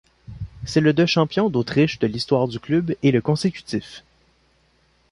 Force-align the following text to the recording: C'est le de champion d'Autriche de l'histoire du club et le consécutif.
C'est 0.65 0.79
le 0.81 0.93
de 0.93 1.05
champion 1.05 1.51
d'Autriche 1.51 1.99
de 1.99 2.07
l'histoire 2.07 2.47
du 2.47 2.59
club 2.59 2.95
et 3.03 3.11
le 3.11 3.21
consécutif. 3.21 4.03